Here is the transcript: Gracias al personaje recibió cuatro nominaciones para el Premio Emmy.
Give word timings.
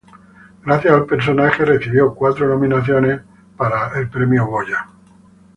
Gracias 0.65 0.91
al 0.91 1.05
personaje 1.05 1.63
recibió 1.63 2.15
cuatro 2.15 2.47
nominaciones 2.49 3.21
para 3.55 3.99
el 3.99 4.09
Premio 4.09 4.49
Emmy. 4.65 4.73